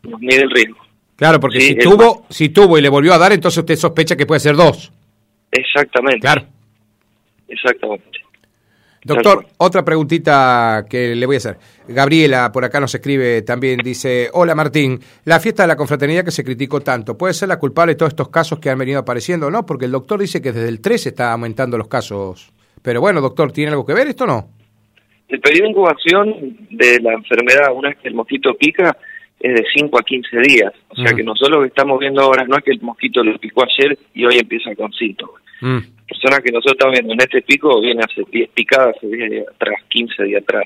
[0.04, 0.78] nos mide el riesgo.
[1.16, 4.16] claro, porque Sí, si tuvo, si tuvo y le volvió a dar, entonces usted sospecha
[4.16, 4.92] que puede ser dos.
[5.52, 6.44] Exactamente, Claro.
[7.48, 8.20] exactamente.
[9.04, 11.58] Doctor, otra preguntita que le voy a hacer.
[11.88, 16.32] Gabriela por acá nos escribe también, dice, hola Martín, la fiesta de la confraternidad que
[16.32, 19.48] se criticó tanto, ¿puede ser la culpable de todos estos casos que han venido apareciendo
[19.48, 19.66] o no?
[19.66, 22.52] Porque el doctor dice que desde el 3 está aumentando los casos.
[22.82, 24.50] Pero bueno, doctor, ¿tiene algo que ver esto o no?
[25.30, 28.98] El periodo de incubación de la enfermedad, una vez que el mosquito pica,
[29.40, 30.74] es de 5 a 15 días.
[30.90, 31.16] O sea Mm.
[31.16, 33.98] que nosotros lo que estamos viendo ahora no es que el mosquito lo picó ayer
[34.14, 35.42] y hoy empieza con síntomas.
[35.62, 39.30] Mm, Personas que nosotros estamos viendo en este pico viene hace 10 picadas, hace 10
[39.30, 40.66] días atrás, 15 días atrás.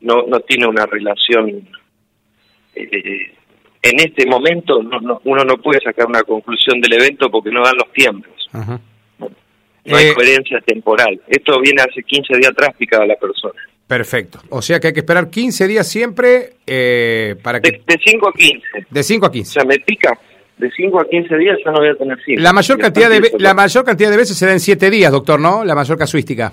[0.00, 1.68] No, no tiene una relación.
[2.74, 3.32] eh,
[3.82, 7.62] en este momento no, no- uno no puede sacar una conclusión del evento porque no
[7.64, 8.48] dan los tiempos.
[9.84, 11.20] No hay Eh, coherencia temporal.
[11.28, 13.60] Esto viene hace 15 días atrás picada la persona.
[13.88, 14.38] Perfecto.
[14.50, 17.82] O sea que hay que esperar 15 días siempre eh, para que...
[17.86, 18.62] De 5 a 15.
[18.90, 19.50] De 5 a O 15.
[19.52, 20.10] sea, me pica
[20.58, 22.42] de 5 a 15 días, ya no voy a tener síntomas.
[22.44, 25.40] La mayor, cantidad de, la mayor cantidad de veces se da en 7 días, doctor,
[25.40, 25.64] ¿no?
[25.64, 26.52] La mayor casuística.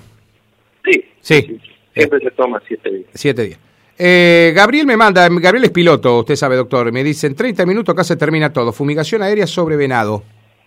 [0.86, 1.60] Sí, Sí.
[1.94, 3.06] siempre se toma 7 días.
[3.14, 3.60] Siete días.
[3.98, 7.94] Eh, Gabriel me manda, Gabriel es piloto, usted sabe, doctor, me dice, en 30 minutos
[7.94, 8.72] acá se termina todo.
[8.72, 10.24] Fumigación aérea sobre venado.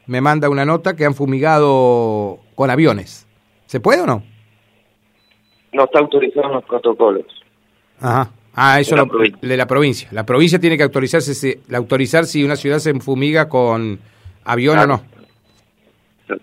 [0.06, 3.26] Me manda una nota que han fumigado con aviones.
[3.66, 4.22] ¿Se puede o no?
[5.72, 7.26] No está autorizado en los protocolos.
[8.00, 8.30] Ajá.
[8.54, 9.38] Ah, eso De la lo- provincia.
[9.48, 10.08] de la provincia.
[10.12, 14.00] La provincia tiene que autorizarse si, la autorizar si una ciudad se fumiga con
[14.44, 14.94] avión Claro.
[14.94, 16.38] o no.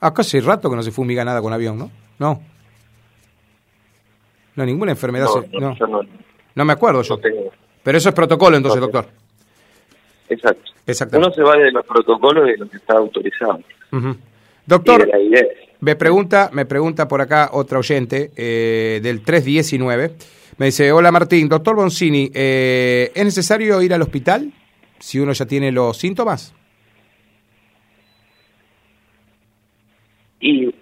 [0.00, 1.90] Acá hace rato que no se fumiga nada con avión, ¿no?
[2.18, 2.42] No.
[4.56, 5.76] No, ninguna enfermedad No, se- no, no.
[5.76, 6.00] yo no,
[6.54, 7.14] No me acuerdo yo.
[7.16, 7.50] no tengo.
[7.82, 9.08] Pero eso es protocolo entonces, No, doctor.
[10.28, 10.70] Exacto.
[10.86, 11.26] Exactamente.
[11.28, 13.60] Uno se va de los protocolos de lo que está autorizado.
[13.92, 14.08] Ujú.
[14.08, 14.16] Y
[14.66, 15.08] Doctor,
[15.80, 20.12] me pregunta, me pregunta por acá otra oyente eh, del 319.
[20.58, 24.52] Me dice, hola Martín, doctor Boncini, eh, ¿es necesario ir al hospital
[24.98, 26.54] si uno ya tiene los síntomas?
[30.40, 30.74] Y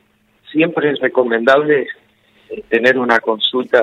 [0.50, 1.86] siempre es recomendable
[2.50, 3.82] eh, tener una consulta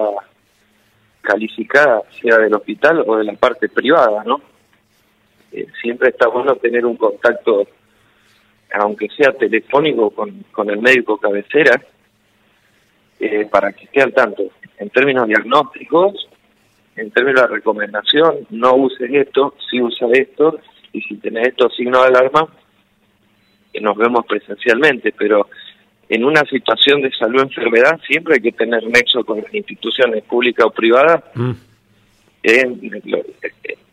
[1.22, 4.42] calificada, sea del hospital o de la parte privada, ¿no?
[5.52, 7.68] Eh, siempre está bueno tener un contacto,
[8.74, 11.82] aunque sea telefónico, con, con el médico cabecera,
[13.20, 14.44] eh, para que esté al tanto.
[14.78, 16.28] En términos diagnósticos,
[16.96, 20.60] en términos de recomendación, no uses esto, si usa esto,
[20.94, 22.48] y si tenés estos signos de alarma,
[23.82, 25.48] nos vemos presencialmente, pero
[26.10, 30.66] en una situación de salud enfermedad siempre hay que tener nexo con las instituciones públicas
[30.66, 31.24] o privadas.
[32.44, 32.66] Eh,
[33.06, 33.87] lo- eh, o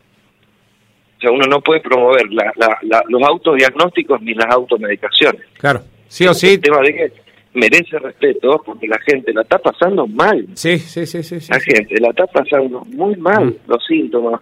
[1.24, 5.42] sea, uno no puede promover la- la- la- los autodiagnósticos ni las automedicaciones.
[5.58, 6.54] Claro, sí o sí.
[6.54, 7.12] El tema de que
[7.54, 10.46] merece respeto porque la gente la está pasando mal.
[10.54, 11.40] Sí, sí, sí, sí.
[11.40, 13.44] sí, La gente la está pasando muy mal.
[13.46, 13.54] Mm.
[13.68, 14.40] Los síntomas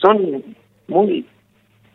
[0.00, 0.42] son
[0.86, 1.26] muy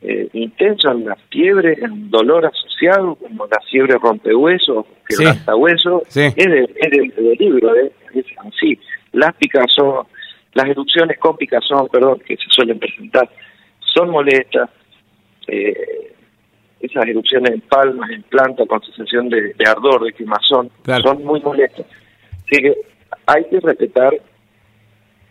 [0.05, 5.23] eh, intenso en la fiebre, en dolor asociado, como la fiebre rompehueso, que Sí.
[5.55, 6.23] hueso, Sí.
[6.25, 7.89] es, de- es del, del libro, ¿eh?
[8.13, 8.77] es así.
[9.13, 10.05] Las picazón,
[10.53, 13.29] las erupciones con picazón, perdón, que se suelen presentar,
[13.93, 14.69] son molestas.
[15.47, 16.09] eh,
[16.79, 21.01] esas erupciones en palmas, en planta, con sensación de, de ardor, de quemazón, Claro.
[21.03, 21.85] son muy molestas.
[22.45, 22.73] Así que
[23.25, 24.13] hay que respetar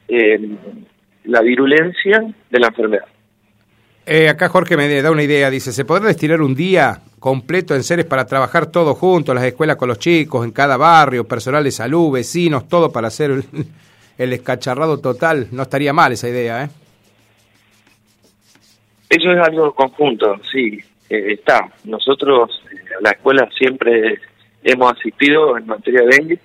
[0.09, 0.41] eh,
[1.25, 3.05] la virulencia de la enfermedad.
[4.07, 7.83] Eh, acá Jorge me da una idea, dice, ¿se podrá destinar un día completo en
[7.85, 11.71] seres para trabajar todos juntos, las escuelas con los chicos, en cada barrio, personal de
[11.71, 13.45] salud, vecinos, todo para hacer
[14.19, 15.49] el, escacharrado total?
[15.53, 16.69] No estaría mal esa idea, ¿eh?
[19.09, 20.79] Eso es algo conjunto, sí,
[21.11, 21.69] eh, está.
[21.85, 24.19] Nosotros, eh, la escuela siempre
[24.65, 26.39] hemos asistido en materia de dengue.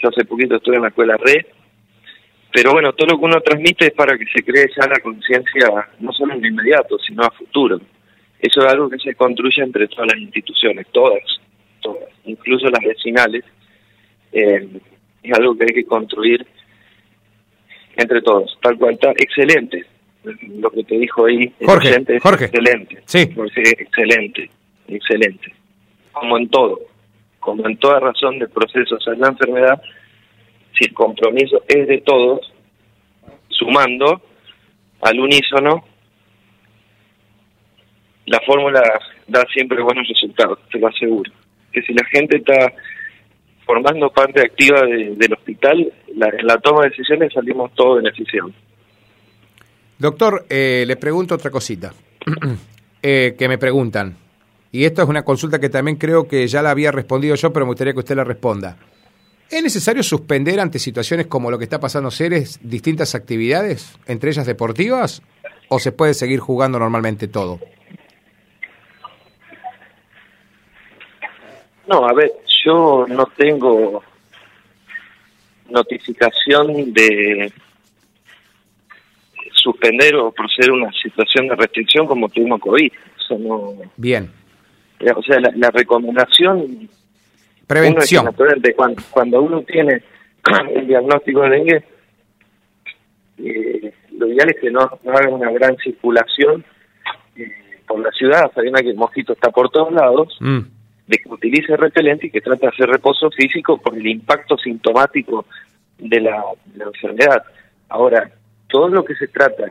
[0.00, 1.44] Yo hace poquito estuve en la escuela red.
[2.52, 5.88] Pero bueno, todo lo que uno transmite es para que se cree ya la conciencia,
[6.00, 7.80] no solo en lo inmediato, sino a futuro.
[8.40, 11.22] Eso es algo que se construye entre todas las instituciones, todas,
[11.80, 13.44] todas, incluso las vecinales.
[14.32, 14.68] Eh,
[15.22, 16.46] es algo que hay que construir
[18.00, 19.10] entre todos, tal cual está.
[19.10, 19.84] Excelente.
[20.22, 22.44] Lo que te dijo ahí, Jorge, es Jorge.
[22.44, 23.02] excelente.
[23.06, 23.30] Sí.
[23.78, 24.50] Excelente,
[24.88, 25.54] excelente.
[26.12, 26.80] Como en todo,
[27.38, 29.80] como en toda razón del proceso, o sea, la enfermedad,
[30.78, 32.52] si el compromiso es de todos,
[33.48, 34.20] sumando
[35.00, 35.84] al unísono,
[38.26, 38.82] la fórmula
[39.26, 41.32] da siempre buenos resultados, te lo aseguro.
[41.72, 42.72] Que si la gente está
[43.70, 48.50] formando parte activa de- del hospital, la- en la toma de decisiones salimos todos beneficiados.
[49.96, 51.92] Doctor, eh, le pregunto otra cosita
[53.02, 54.16] eh, que me preguntan.
[54.72, 57.64] Y esto es una consulta que también creo que ya la había respondido yo, pero
[57.64, 58.76] me gustaría que usted la responda.
[59.48, 64.46] ¿Es necesario suspender ante situaciones como lo que está pasando Ceres distintas actividades, entre ellas
[64.46, 65.22] deportivas,
[65.68, 67.60] o se puede seguir jugando normalmente todo?
[71.86, 72.30] No, a ver,
[72.64, 74.02] yo no tengo
[75.68, 77.52] notificación de
[79.52, 82.92] suspender o proceder a una situación de restricción como tuvimos COVID.
[83.18, 84.30] Eso no, Bien.
[85.00, 86.88] eh, o sea, la, la recomendación
[87.66, 88.26] Prevención.
[88.36, 90.02] Uno es cuando, cuando uno tiene
[90.74, 91.84] el diagnóstico de dengue,
[93.38, 96.64] eh, lo ideal es que no, no haga una gran circulación
[97.36, 97.48] eh,
[97.86, 100.62] por la ciudad, sabiendo que el mosquito está por todos lados, Mm,
[101.10, 105.44] de que utilice repelente y que trate de hacer reposo físico por el impacto sintomático
[105.98, 107.42] de la, de la enfermedad.
[107.88, 108.30] Ahora,
[108.68, 109.64] todo lo que se trata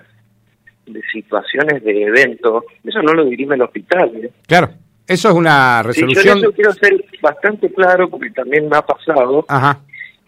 [0.85, 4.11] de situaciones de evento, eso no lo dirime el hospital.
[4.15, 4.31] ¿eh?
[4.47, 4.69] Claro.
[5.07, 6.37] Eso es una Sí, yo resolución.
[6.39, 9.79] eso quiero ser bastante claro porque también me ha pasado Ajá.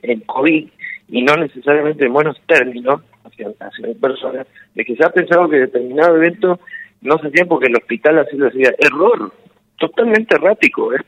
[0.02, 0.68] en COVID
[1.10, 5.50] y no necesariamente en buenos términos hacia, hacia mi persona, de que se ha pensado
[5.50, 6.60] que determinado evento
[7.02, 8.74] no se hacía porque el hospital así lo hacía.
[8.80, 9.32] Error,
[9.82, 11.00] totalmente errático, ¿eh?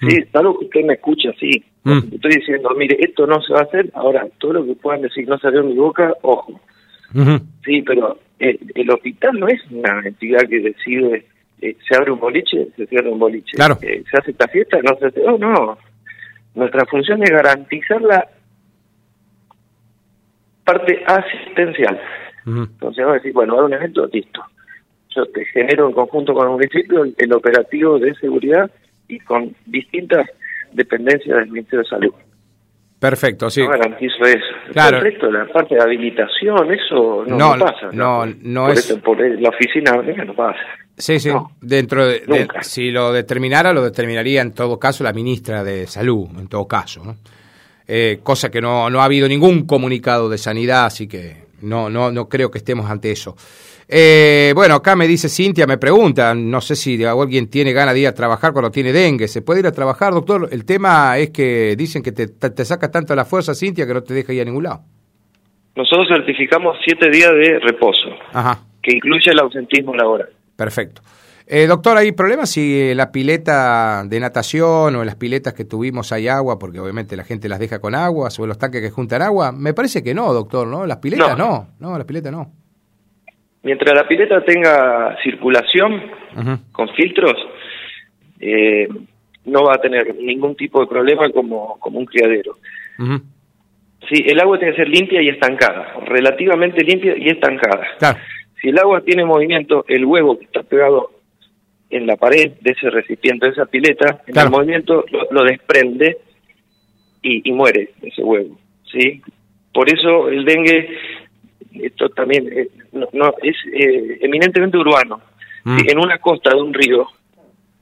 [0.00, 0.36] Sí, Mm.
[0.36, 1.64] algo que usted me escucha así.
[1.84, 2.14] Mm.
[2.14, 5.26] Estoy diciendo, mire, esto no se va a hacer, ahora todo lo que puedan decir
[5.26, 6.60] no salió de mi boca, ojo.
[7.64, 11.26] Sí, pero eh, el hospital no es una entidad que decide,
[11.60, 13.52] eh, se abre un boliche, se cierra un boliche.
[13.56, 13.78] Claro.
[13.82, 15.22] Eh, se hace esta fiesta, no se hace.
[15.22, 15.78] No, no.
[16.56, 18.28] Nuestra función es garantizar la
[20.64, 22.00] parte asistencial.
[22.46, 24.42] Entonces vamos a decir, bueno, va a un evento, listo.
[25.14, 28.70] Yo te genero en conjunto con el municipio el, el operativo de seguridad
[29.08, 30.26] y con distintas
[30.72, 32.12] dependencias del Ministerio de Salud.
[32.98, 33.60] Perfecto, sí.
[33.62, 34.38] No garantizo eso.
[34.72, 34.96] Claro.
[34.98, 37.90] El resto, la parte de habilitación, eso no, No, no pasa.
[37.92, 39.92] no, no por es- eso, por la oficina
[40.24, 40.58] no pasa.
[40.96, 41.30] Sí, sí.
[41.60, 46.28] Dentro de, de- si lo determinara, lo determinaría en todo caso la ministra de Salud,
[46.38, 47.16] en todo caso, ¿no?
[47.86, 52.10] Eh, cosa que no, no ha habido ningún comunicado de sanidad, así que no, no,
[52.10, 53.36] no creo que estemos ante eso.
[53.88, 58.00] Eh, bueno, acá me dice Cintia, me preguntan, no sé si alguien tiene ganas de
[58.00, 59.28] ir a trabajar cuando tiene dengue.
[59.28, 60.48] ¿Se puede ir a trabajar, doctor?
[60.50, 64.02] El tema es que dicen que te, te, saca tanto la fuerza, Cintia, que no
[64.02, 64.82] te deja ir a ningún lado.
[65.76, 68.60] Nosotros certificamos siete días de reposo, Ajá.
[68.82, 70.28] que incluye el ausentismo laboral.
[70.56, 71.02] Perfecto.
[71.46, 75.66] Eh, doctor, ¿hay problemas si en la pileta de natación o en las piletas que
[75.66, 76.58] tuvimos hay agua?
[76.58, 79.52] Porque obviamente la gente las deja con agua, o en los tanques que juntan agua.
[79.52, 80.86] Me parece que no, doctor, ¿no?
[80.86, 81.90] Las piletas no, No.
[81.90, 82.50] no, las piletas no.
[83.64, 86.02] Mientras la pileta tenga circulación
[86.72, 87.34] con filtros,
[88.40, 88.86] eh,
[89.46, 92.56] no va a tener ningún tipo de problema como, como un criadero.
[94.08, 97.86] Sí, el agua tiene que ser limpia y estancada, relativamente limpia y estancada.
[97.98, 98.18] Claro,
[98.60, 101.10] Si el agua tiene movimiento, el huevo que está pegado
[101.88, 104.48] en la pared de ese recipiente, de esa pileta, en Claro.
[104.48, 106.18] el movimiento lo, lo desprende
[107.22, 108.58] y, y muere ese huevo.
[108.92, 109.22] ¿sí?
[109.72, 110.88] Por eso el dengue
[111.82, 115.20] esto también eh, no, es eh, eminentemente urbano.
[115.64, 115.78] Mm.
[115.88, 117.06] En una costa de un río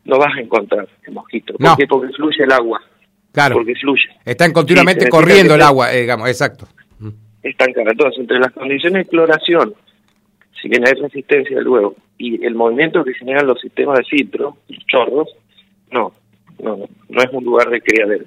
[0.04, 1.54] no vas a encontrar el mosquito.
[1.54, 1.86] ¿Por qué?
[1.86, 2.80] Porque fluye el agua.
[3.32, 3.56] Claro.
[3.56, 4.08] Porque fluye.
[4.24, 6.68] Están continuamente corriendo el agua, digamos, exacto.
[7.42, 9.74] Están Entonces, entre las condiciones de floración,
[10.60, 15.28] si bien hay resistencia luego, y el movimiento que generan los sistemas de filtro, chorros,
[15.90, 16.12] no,
[16.62, 18.26] no, no es un lugar de criadero.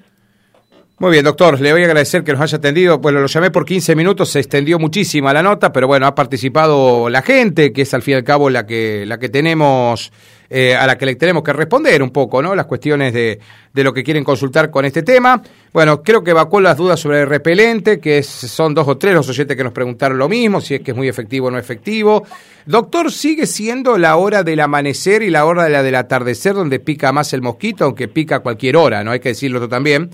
[0.98, 3.00] Muy bien, doctor, le voy a agradecer que nos haya atendido.
[3.00, 7.10] Bueno, lo llamé por 15 minutos, se extendió muchísima la nota, pero bueno, ha participado
[7.10, 10.10] la gente, que es al fin y al cabo la que, la que tenemos,
[10.48, 12.54] eh, a la que le tenemos que responder un poco, ¿no?
[12.54, 13.38] Las cuestiones de,
[13.74, 15.42] de lo que quieren consultar con este tema.
[15.70, 19.28] Bueno, creo que evacuó las dudas sobre el repelente, que son dos o tres los
[19.28, 22.24] oyentes que nos preguntaron lo mismo, si es que es muy efectivo o no efectivo.
[22.64, 26.80] Doctor, ¿sigue siendo la hora del amanecer y la hora de la del atardecer donde
[26.80, 29.10] pica más el mosquito, aunque pica cualquier hora, ¿no?
[29.10, 30.08] Hay que decirlo también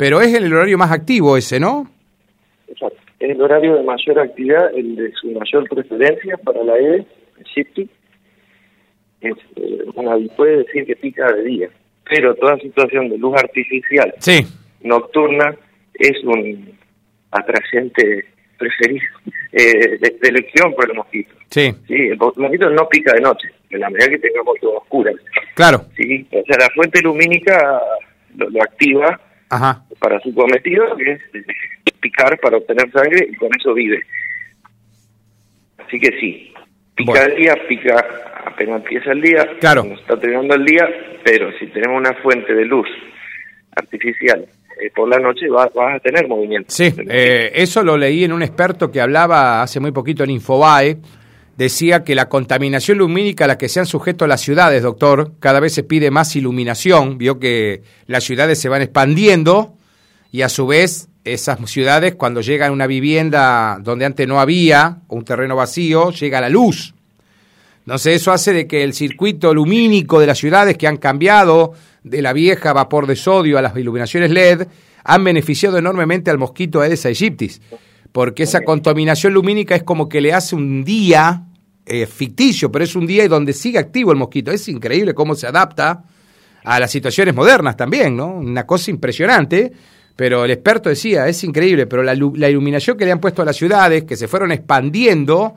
[0.00, 1.86] pero es el horario más activo ese, ¿no?
[2.68, 2.96] Exacto.
[3.18, 7.06] Es el horario de mayor actividad, el de su mayor preferencia para la E,
[7.54, 7.90] el.
[9.20, 11.68] Es, eh, una, puede decir que pica de día,
[12.08, 14.40] pero toda situación de luz artificial sí.
[14.82, 15.54] nocturna
[15.92, 16.72] es un
[17.32, 18.24] atrayente
[18.56, 19.04] preferido
[19.52, 21.34] eh, de, elección por el mosquito.
[21.50, 21.74] Sí.
[21.86, 21.94] sí.
[21.94, 25.12] El mosquito no pica de noche, en la medida que tengamos todo oscuro.
[25.54, 25.84] Claro.
[25.94, 27.82] Sí, o sea, la fuente lumínica
[28.34, 29.20] lo activa
[29.98, 31.20] para su cometido, que es
[32.00, 34.00] picar para obtener sangre y con eso vive.
[35.78, 36.54] Así que sí,
[36.94, 38.04] pica el día, pica
[38.46, 39.82] apenas empieza el día, claro.
[39.82, 40.88] está terminando el día,
[41.24, 42.88] pero si tenemos una fuente de luz
[43.76, 44.46] artificial
[44.80, 46.70] eh, por la noche vas, a tener movimiento.
[46.70, 50.96] Sí, eh, eso lo leí en un experto que hablaba hace muy poquito en Infobae,
[51.56, 55.60] decía que la contaminación lumínica a la que se han sujeto las ciudades, doctor, cada
[55.60, 59.74] vez se pide más iluminación, vio que las ciudades se van expandiendo
[60.32, 64.98] y a su vez esas ciudades cuando llegan a una vivienda donde antes no había,
[65.08, 66.94] un terreno vacío, llega la luz.
[67.80, 71.74] Entonces eso hace de que el circuito lumínico de las ciudades que han cambiado
[72.04, 74.66] de la vieja vapor de sodio a las iluminaciones LED
[75.04, 77.60] han beneficiado enormemente al mosquito Aedes aegyptis,
[78.12, 81.44] porque esa contaminación lumínica es como que le hace un día
[81.86, 84.50] eh, ficticio, pero es un día y donde sigue activo el mosquito.
[84.50, 86.04] Es increíble cómo se adapta
[86.64, 88.34] a las situaciones modernas también, ¿no?
[88.34, 89.72] Una cosa impresionante.
[90.16, 93.56] Pero el experto decía, es increíble, pero la, iluminación que le han puesto a las
[93.56, 95.54] ciudades, que se fueron expandiendo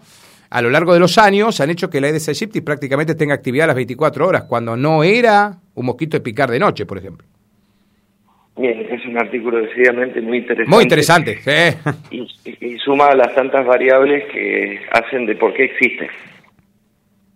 [0.50, 3.66] a lo largo de los años, han hecho que la Aedes aegypti prácticamente tenga actividad
[3.66, 7.28] a las 24 horas, cuando no era un mosquito de picar de noche, por ejemplo.
[8.56, 10.70] Bien, es un artículo decididamente muy interesante.
[10.70, 12.22] Muy interesante, sí.
[12.60, 16.10] Y, suma las tantas variables que hacen de por qué existe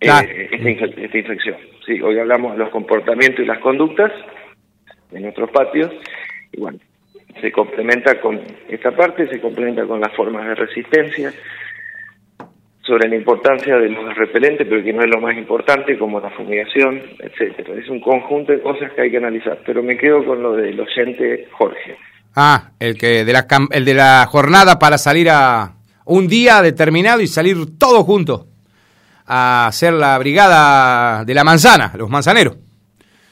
[0.02, 1.58] eh, esta, infección.
[1.86, 4.12] Sí, hoy hablamos de los comportamientos y las conductas
[5.12, 5.92] de nuestros patios,
[6.52, 6.80] y bueno,
[7.42, 8.40] se complementa con
[8.70, 11.34] esta parte, se complementa con las formas de resistencia,
[12.88, 16.30] sobre la importancia de los repelentes, pero que no es lo más importante, como la
[16.30, 17.78] fumigación, etcétera.
[17.78, 20.80] Es un conjunto de cosas que hay que analizar, pero me quedo con lo del
[20.80, 21.98] oyente Jorge.
[22.34, 25.74] Ah, el que de la el de la jornada para salir a
[26.06, 28.46] un día determinado y salir todos juntos
[29.26, 32.56] a hacer la brigada de la manzana, los manzaneros.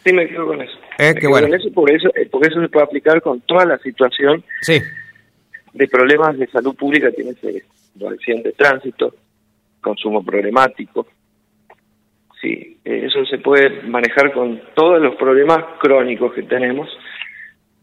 [0.03, 0.77] Sí, me quedo con eso.
[0.97, 1.47] Eh, qué bueno.
[1.55, 4.81] eso, por eso, eh, porque eso se puede aplicar con toda la situación sí.
[5.73, 7.63] de problemas de salud pública que tiene ese
[8.05, 9.13] accidente de tránsito,
[9.85, 11.05] consumo problemático.
[12.41, 16.89] Sí, eso se puede manejar con todos los problemas crónicos que tenemos.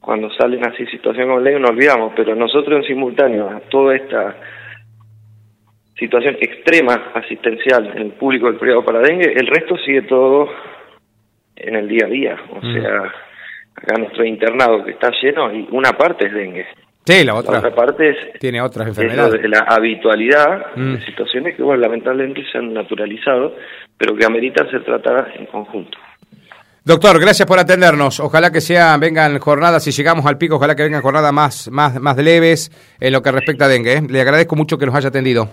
[0.00, 4.36] Cuando salen así situaciones como ley no olvidamos, pero nosotros en simultáneo a toda esta
[5.96, 10.50] situación extrema asistencial en el público del privado para dengue, el resto sigue todo
[11.54, 12.36] en el día a día.
[12.50, 12.72] O mm.
[12.74, 13.12] sea,
[13.76, 16.66] acá nuestro internado que está lleno y una parte es dengue.
[17.04, 19.42] Sí, la otra, parte es, tiene otras enfermedades.
[19.42, 21.04] de la habitualidad de mm.
[21.04, 23.56] situaciones que, bueno, lamentablemente se han naturalizado,
[23.98, 25.98] pero que ameritan ser tratadas en conjunto.
[26.84, 28.20] Doctor, gracias por atendernos.
[28.20, 32.00] Ojalá que sean, vengan jornadas, si llegamos al pico, ojalá que vengan jornadas más, más,
[32.00, 33.94] más leves en lo que respecta a dengue.
[33.94, 34.02] ¿eh?
[34.08, 35.48] Le agradezco mucho que nos haya atendido.